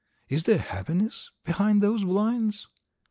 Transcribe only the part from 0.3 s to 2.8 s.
there happiness behind those blinds?"